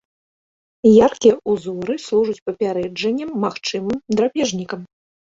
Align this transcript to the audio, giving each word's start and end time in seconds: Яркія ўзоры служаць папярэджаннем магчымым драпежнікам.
Яркія 1.07 1.33
ўзоры 1.55 1.97
служаць 2.05 2.41
папярэджаннем 2.49 3.29
магчымым 3.43 4.01
драпежнікам. 4.17 4.81